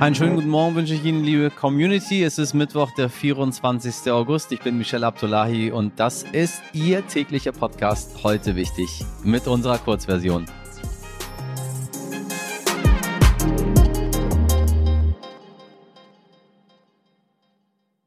[0.00, 2.24] Einen schönen guten Morgen wünsche ich Ihnen, liebe Community.
[2.24, 4.10] Es ist Mittwoch, der 24.
[4.10, 4.50] August.
[4.50, 10.46] Ich bin Michelle Abdullahi und das ist Ihr täglicher Podcast heute wichtig mit unserer Kurzversion.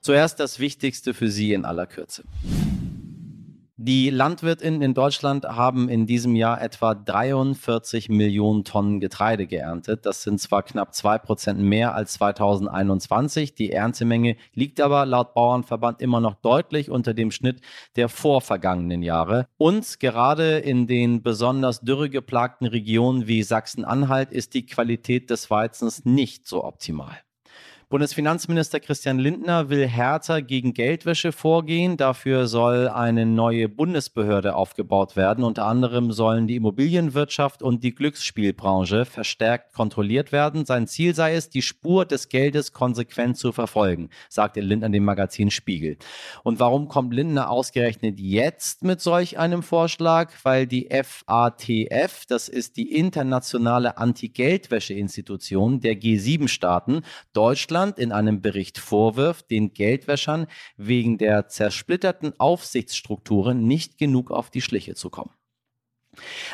[0.00, 2.24] Zuerst das Wichtigste für Sie in aller Kürze.
[3.76, 10.06] Die Landwirtinnen in Deutschland haben in diesem Jahr etwa 43 Millionen Tonnen Getreide geerntet.
[10.06, 13.56] Das sind zwar knapp zwei Prozent mehr als 2021.
[13.56, 17.62] Die Erntemenge liegt aber laut Bauernverband immer noch deutlich unter dem Schnitt
[17.96, 19.48] der vorvergangenen Jahre.
[19.56, 26.46] Und gerade in den besonders dürregeplagten Regionen wie Sachsen-Anhalt ist die Qualität des Weizens nicht
[26.46, 27.24] so optimal.
[27.94, 31.96] Bundesfinanzminister Christian Lindner will härter gegen Geldwäsche vorgehen.
[31.96, 35.44] Dafür soll eine neue Bundesbehörde aufgebaut werden.
[35.44, 40.66] Unter anderem sollen die Immobilienwirtschaft und die Glücksspielbranche verstärkt kontrolliert werden.
[40.66, 45.52] Sein Ziel sei es, die Spur des Geldes konsequent zu verfolgen, sagte Lindner dem Magazin
[45.52, 45.96] Spiegel.
[46.42, 50.32] Und warum kommt Lindner ausgerechnet jetzt mit solch einem Vorschlag?
[50.42, 58.78] Weil die FATF, das ist die internationale Anti-Geldwäsche-Institution der G7-Staaten, Deutschland Deutschland in einem Bericht
[58.78, 60.46] vorwirft, den Geldwäschern
[60.78, 65.32] wegen der zersplitterten Aufsichtsstrukturen nicht genug auf die Schliche zu kommen.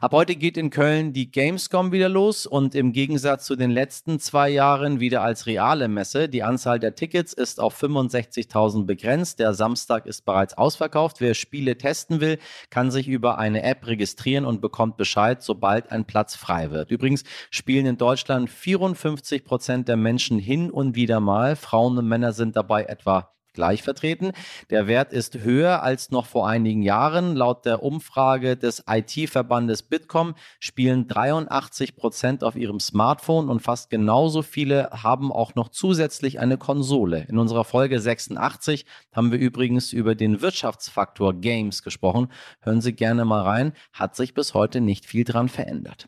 [0.00, 4.18] Ab heute geht in Köln die Gamescom wieder los und im Gegensatz zu den letzten
[4.20, 6.28] zwei Jahren wieder als reale Messe.
[6.28, 9.38] Die Anzahl der Tickets ist auf 65.000 begrenzt.
[9.38, 11.20] Der Samstag ist bereits ausverkauft.
[11.20, 12.38] Wer Spiele testen will,
[12.70, 16.90] kann sich über eine App registrieren und bekommt Bescheid, sobald ein Platz frei wird.
[16.90, 21.56] Übrigens spielen in Deutschland 54 Prozent der Menschen hin und wieder mal.
[21.56, 24.30] Frauen und Männer sind dabei etwa gleich vertreten.
[24.70, 27.34] Der Wert ist höher als noch vor einigen Jahren.
[27.34, 34.42] Laut der Umfrage des IT-Verbandes Bitkom spielen 83 Prozent auf ihrem Smartphone und fast genauso
[34.42, 37.26] viele haben auch noch zusätzlich eine Konsole.
[37.28, 42.28] In unserer Folge 86 haben wir übrigens über den Wirtschaftsfaktor Games gesprochen.
[42.60, 43.72] Hören Sie gerne mal rein.
[43.92, 46.06] Hat sich bis heute nicht viel dran verändert.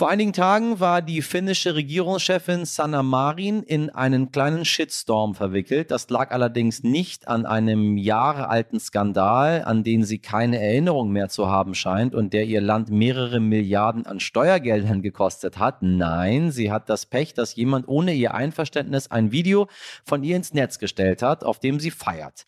[0.00, 5.90] Vor einigen Tagen war die finnische Regierungschefin Sanna Marin in einen kleinen Shitstorm verwickelt.
[5.90, 11.50] Das lag allerdings nicht an einem jahrealten Skandal, an den sie keine Erinnerung mehr zu
[11.50, 15.82] haben scheint und der ihr Land mehrere Milliarden an Steuergeldern gekostet hat.
[15.82, 19.68] Nein, sie hat das Pech, dass jemand ohne ihr Einverständnis ein Video
[20.06, 22.46] von ihr ins Netz gestellt hat, auf dem sie feiert.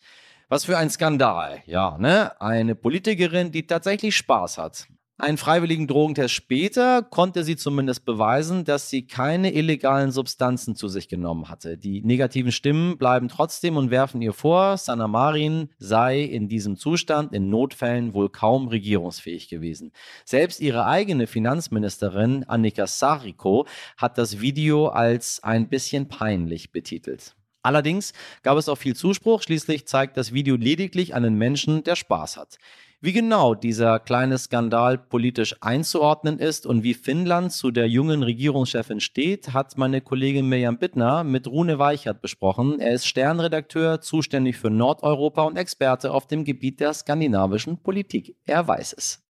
[0.49, 2.31] Was für ein Skandal, ja, ne?
[2.41, 4.87] Eine Politikerin, die tatsächlich Spaß hat.
[5.19, 11.07] Einen freiwilligen Drogentest später konnte sie zumindest beweisen, dass sie keine illegalen Substanzen zu sich
[11.07, 11.77] genommen hatte.
[11.77, 17.31] Die negativen Stimmen bleiben trotzdem und werfen ihr vor, Sanna Marin sei in diesem Zustand
[17.31, 19.91] in Notfällen wohl kaum regierungsfähig gewesen.
[20.25, 27.35] Selbst ihre eigene Finanzministerin Annika Sariko hat das Video als ein bisschen peinlich betitelt.
[27.61, 29.43] Allerdings gab es auch viel Zuspruch.
[29.43, 32.57] Schließlich zeigt das Video lediglich einen Menschen, der Spaß hat.
[33.05, 39.01] Wie genau dieser kleine Skandal politisch einzuordnen ist und wie Finnland zu der jungen Regierungschefin
[39.01, 42.79] steht, hat meine Kollegin Mirjam Bittner mit Rune Weichert besprochen.
[42.79, 48.37] Er ist Sternredakteur, zuständig für Nordeuropa und Experte auf dem Gebiet der skandinavischen Politik.
[48.45, 49.21] Er weiß es.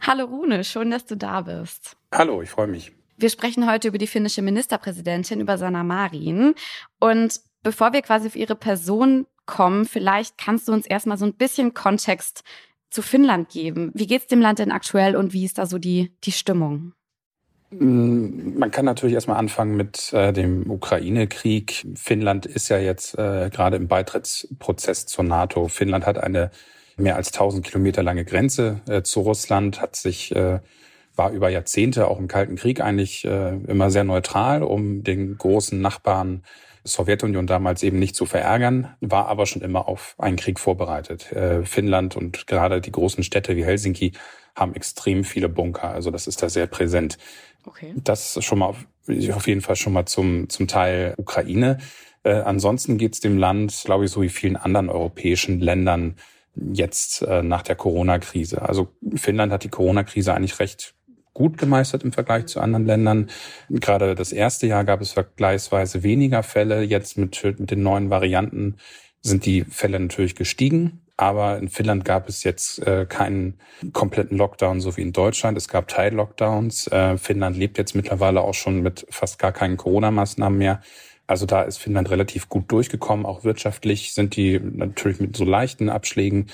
[0.00, 1.96] Hallo Rune, schön, dass du da bist.
[2.14, 2.92] Hallo, ich freue mich.
[3.16, 6.54] Wir sprechen heute über die finnische Ministerpräsidentin, über Sanna Marin.
[7.00, 11.34] Und bevor wir quasi auf ihre Person kommen, vielleicht kannst du uns erstmal so ein
[11.34, 12.44] bisschen Kontext
[12.90, 13.90] zu Finnland geben.
[13.94, 16.94] Wie geht es dem Land denn aktuell und wie ist da so die, die Stimmung?
[17.70, 21.86] Mm, man kann natürlich erstmal anfangen mit äh, dem Ukraine-Krieg.
[21.94, 25.68] Finnland ist ja jetzt äh, gerade im Beitrittsprozess zur NATO.
[25.68, 26.50] Finnland hat eine
[26.96, 30.60] mehr als 1000 Kilometer lange Grenze äh, zu Russland, hat sich äh,
[31.18, 35.80] war über Jahrzehnte auch im Kalten Krieg eigentlich äh, immer sehr neutral, um den großen
[35.80, 36.44] Nachbarn
[36.92, 41.32] Sowjetunion damals eben nicht zu verärgern, war aber schon immer auf einen Krieg vorbereitet.
[41.32, 44.12] Äh, Finnland und gerade die großen Städte wie Helsinki
[44.54, 47.18] haben extrem viele Bunker, also das ist da sehr präsent.
[47.64, 47.94] Okay.
[47.96, 51.78] Das schon mal auf, auf jeden Fall schon mal zum, zum Teil Ukraine.
[52.24, 56.16] Äh, ansonsten geht es dem Land, glaube ich, so wie vielen anderen europäischen Ländern
[56.54, 58.62] jetzt äh, nach der Corona-Krise.
[58.62, 60.94] Also Finnland hat die Corona-Krise eigentlich recht
[61.38, 63.30] gut gemeistert im Vergleich zu anderen Ländern.
[63.70, 66.82] Gerade das erste Jahr gab es vergleichsweise weniger Fälle.
[66.82, 68.74] Jetzt mit, mit den neuen Varianten
[69.22, 71.00] sind die Fälle natürlich gestiegen.
[71.16, 73.54] Aber in Finnland gab es jetzt äh, keinen
[73.92, 75.56] kompletten Lockdown, so wie in Deutschland.
[75.56, 76.88] Es gab Teil-Lockdowns.
[76.88, 80.80] Äh, Finnland lebt jetzt mittlerweile auch schon mit fast gar keinen Corona-Maßnahmen mehr.
[81.28, 83.26] Also da ist Finnland relativ gut durchgekommen.
[83.26, 86.46] Auch wirtschaftlich sind die natürlich mit so leichten Abschlägen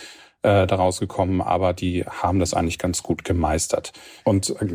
[0.45, 3.93] äh, daraus gekommen, aber die haben das eigentlich ganz gut gemeistert.
[4.25, 4.67] Und äh,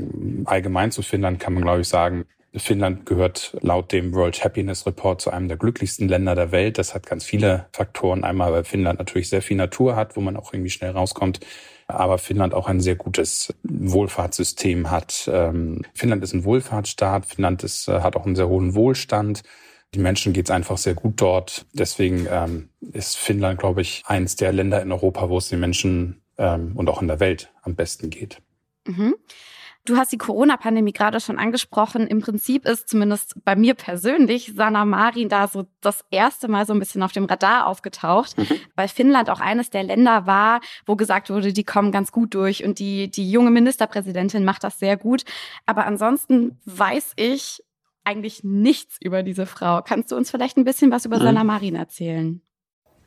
[0.45, 2.25] allgemein zu Finnland kann man, glaube ich, sagen,
[2.55, 6.79] Finnland gehört laut dem World Happiness Report zu einem der glücklichsten Länder der Welt.
[6.79, 8.23] Das hat ganz viele Faktoren.
[8.23, 11.41] Einmal, weil Finnland natürlich sehr viel Natur hat, wo man auch irgendwie schnell rauskommt.
[11.85, 15.29] Aber Finnland auch ein sehr gutes Wohlfahrtssystem hat.
[15.31, 17.27] Ähm, Finnland ist ein Wohlfahrtsstaat.
[17.27, 19.43] Finnland ist, äh, hat auch einen sehr hohen Wohlstand.
[19.93, 21.65] Die Menschen geht es einfach sehr gut dort.
[21.73, 26.21] Deswegen ähm, ist Finnland, glaube ich, eins der Länder in Europa, wo es den Menschen
[26.37, 28.41] ähm, und auch in der Welt am besten geht.
[28.85, 29.15] Mhm.
[29.85, 32.05] Du hast die Corona-Pandemie gerade schon angesprochen.
[32.05, 36.73] Im Prinzip ist zumindest bei mir persönlich Sanna Marin da so das erste Mal so
[36.73, 38.47] ein bisschen auf dem Radar aufgetaucht, mhm.
[38.75, 42.63] weil Finnland auch eines der Länder war, wo gesagt wurde, die kommen ganz gut durch
[42.63, 45.23] und die, die junge Ministerpräsidentin macht das sehr gut.
[45.65, 47.63] Aber ansonsten weiß ich
[48.03, 49.81] eigentlich nichts über diese Frau.
[49.81, 51.23] Kannst du uns vielleicht ein bisschen was über mhm.
[51.23, 52.41] Sanna Marin erzählen?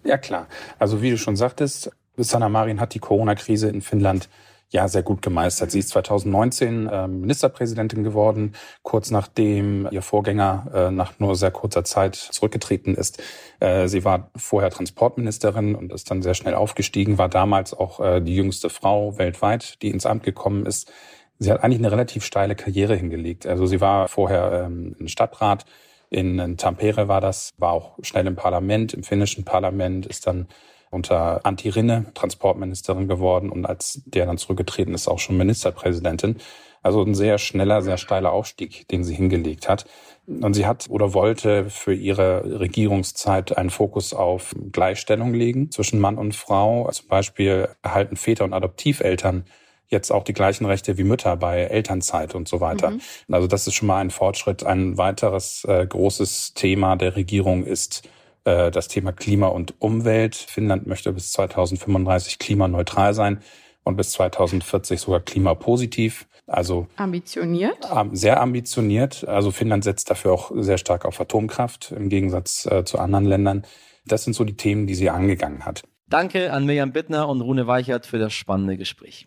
[0.05, 0.49] Ja, klar.
[0.79, 4.29] Also wie du schon sagtest, Sanna Marin hat die Corona-Krise in Finnland
[4.73, 5.71] ja sehr gut gemeistert.
[5.71, 11.85] Sie ist 2019 äh, Ministerpräsidentin geworden, kurz nachdem ihr Vorgänger äh, nach nur sehr kurzer
[11.85, 13.23] Zeit zurückgetreten ist.
[13.61, 18.21] Äh, sie war vorher Transportministerin und ist dann sehr schnell aufgestiegen, war damals auch äh,
[18.21, 20.91] die jüngste Frau weltweit, die ins Amt gekommen ist.
[21.38, 23.46] Sie hat eigentlich eine relativ steile Karriere hingelegt.
[23.46, 25.64] Also sie war vorher ähm, ein Stadtrat
[26.12, 30.46] in, Tampere war das, war auch schnell im Parlament, im finnischen Parlament, ist dann
[30.90, 36.37] unter Antti Rinne Transportministerin geworden und als der dann zurückgetreten ist, auch schon Ministerpräsidentin.
[36.82, 39.87] Also ein sehr schneller, sehr steiler Aufstieg, den sie hingelegt hat.
[40.26, 46.19] Und sie hat oder wollte für ihre Regierungszeit einen Fokus auf Gleichstellung legen zwischen Mann
[46.19, 46.90] und Frau.
[46.90, 49.46] Zum Beispiel erhalten Väter und Adoptiveltern
[49.93, 52.91] jetzt auch die gleichen Rechte wie Mütter bei Elternzeit und so weiter.
[52.91, 53.00] Mhm.
[53.31, 54.65] Also das ist schon mal ein Fortschritt.
[54.65, 58.09] Ein weiteres äh, großes Thema der Regierung ist
[58.44, 60.35] äh, das Thema Klima und Umwelt.
[60.35, 63.41] Finnland möchte bis 2035 klimaneutral sein
[63.85, 66.27] und bis 2040 sogar klimapositiv.
[66.47, 67.77] Also ambitioniert.
[68.12, 69.27] Sehr ambitioniert.
[69.27, 73.62] Also Finnland setzt dafür auch sehr stark auf Atomkraft im Gegensatz äh, zu anderen Ländern.
[74.05, 75.85] Das sind so die Themen, die sie angegangen hat.
[76.12, 79.26] Danke an Mirjam Bittner und Rune Weichert für das spannende Gespräch.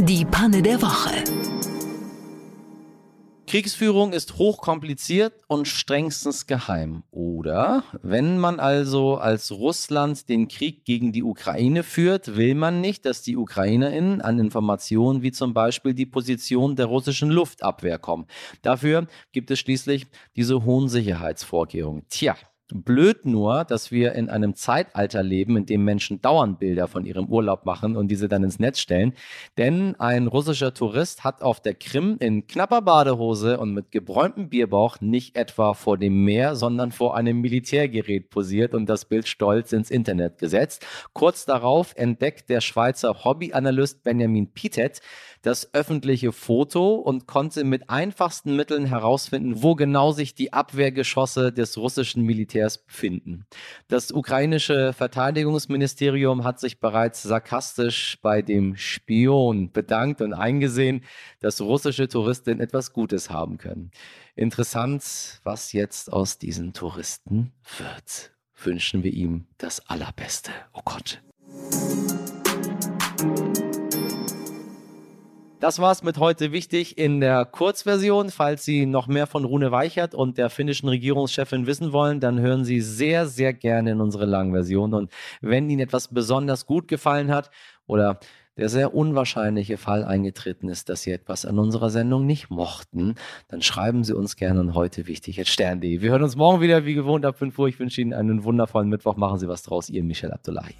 [0.00, 1.12] Die Panne der Woche.
[3.46, 7.04] Kriegsführung ist hochkompliziert und strengstens geheim.
[7.12, 13.06] Oder wenn man also als Russland den Krieg gegen die Ukraine führt, will man nicht,
[13.06, 18.26] dass die Ukrainerinnen an Informationen wie zum Beispiel die Position der russischen Luftabwehr kommen.
[18.62, 22.02] Dafür gibt es schließlich diese hohen Sicherheitsvorkehrungen.
[22.08, 22.34] Tja,
[22.72, 27.26] Blöd nur, dass wir in einem Zeitalter leben, in dem Menschen dauernd Bilder von ihrem
[27.26, 29.12] Urlaub machen und diese dann ins Netz stellen.
[29.58, 35.00] Denn ein russischer Tourist hat auf der Krim in knapper Badehose und mit gebräumtem Bierbauch
[35.00, 39.90] nicht etwa vor dem Meer, sondern vor einem Militärgerät posiert und das Bild stolz ins
[39.90, 40.86] Internet gesetzt.
[41.12, 45.00] Kurz darauf entdeckt der Schweizer Hobbyanalyst Benjamin Pitet,
[45.42, 51.76] das öffentliche Foto und konnte mit einfachsten Mitteln herausfinden, wo genau sich die Abwehrgeschosse des
[51.76, 53.46] russischen Militärs befinden.
[53.88, 61.04] Das ukrainische Verteidigungsministerium hat sich bereits sarkastisch bei dem Spion bedankt und eingesehen,
[61.40, 63.90] dass russische Touristen etwas Gutes haben können.
[64.34, 68.32] Interessant, was jetzt aus diesen Touristen wird.
[68.64, 70.52] Wünschen wir ihm das Allerbeste.
[70.72, 71.20] Oh Gott.
[75.62, 78.30] Das war's mit heute wichtig in der Kurzversion.
[78.30, 82.64] Falls Sie noch mehr von Rune Weichert und der finnischen Regierungschefin wissen wollen, dann hören
[82.64, 84.92] Sie sehr, sehr gerne in unsere Langversion.
[84.92, 87.52] Und wenn Ihnen etwas besonders gut gefallen hat
[87.86, 88.18] oder
[88.56, 93.14] der sehr unwahrscheinliche Fall eingetreten ist, dass Sie etwas an unserer Sendung nicht mochten,
[93.46, 96.00] dann schreiben Sie uns gerne an heute wichtig at stern.de.
[96.00, 97.68] Wir hören uns morgen wieder wie gewohnt ab 5 Uhr.
[97.68, 99.14] Ich wünsche Ihnen einen wundervollen Mittwoch.
[99.14, 99.90] Machen Sie was draus.
[99.90, 100.74] Ihr Michel Abdullahi.